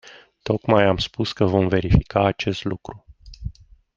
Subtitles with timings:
[0.43, 3.05] Tocmai am spus că vom verifica acest lucru.